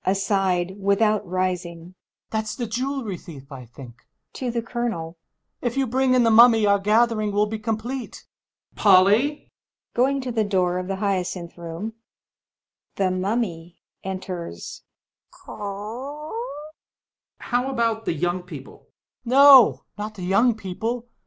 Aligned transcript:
[Aside, 0.03 0.77
withotd 0.79 1.21
rising] 1.25 1.93
That's 2.31 2.55
the 2.55 2.65
jewelry 2.65 3.17
thief, 3.19 3.51
I 3.51 3.65
think 3.67 4.01
[To 4.33 4.49
the 4.49 4.63
Colonel] 4.63 5.19
If 5.61 5.77
you 5.77 5.85
bring 5.85 6.15
in 6.15 6.23
the 6.23 6.31
Mummy, 6.31 6.65
our 6.65 6.79
gathering 6.79 7.31
will 7.31 7.45
be 7.45 7.59
complete. 7.59 8.25
Colonel. 8.75 9.37
[Going 9.93 10.19
to 10.21 10.31
the 10.31 10.43
door 10.43 10.79
of 10.79 10.87
the 10.87 10.95
HyadnUi 10.95 11.55
Room] 11.55 11.93
Polly! 12.97 12.97
MxTMMY. 13.11 13.75
[Enters] 14.03 14.81
Curmrr! 15.31 15.45
Colonel. 15.45 16.33
How 17.37 17.69
about 17.69 18.05
the 18.05 18.13
young 18.13 18.41
people? 18.41 18.87
Hummel. 19.23 19.23
No, 19.25 19.81
not 19.99 20.15
the 20.15 20.27
yoimg 20.27 20.57
people! 20.57 21.09